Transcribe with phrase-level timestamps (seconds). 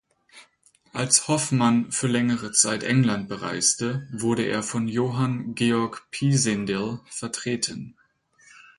[0.93, 7.95] Als Hoffmann für längere Zeit England bereiste, wurde er von Johann Georg Pisendel vertreten.